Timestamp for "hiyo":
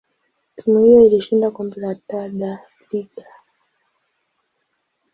0.79-1.05